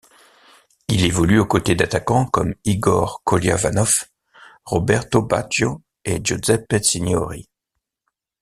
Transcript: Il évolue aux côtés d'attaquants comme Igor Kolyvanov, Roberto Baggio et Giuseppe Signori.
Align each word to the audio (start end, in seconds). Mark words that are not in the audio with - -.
Il 0.87 1.05
évolue 1.05 1.37
aux 1.39 1.45
côtés 1.45 1.75
d'attaquants 1.75 2.25
comme 2.25 2.55
Igor 2.65 3.21
Kolyvanov, 3.23 4.05
Roberto 4.65 5.21
Baggio 5.21 5.83
et 6.05 6.19
Giuseppe 6.25 6.81
Signori. 6.83 7.47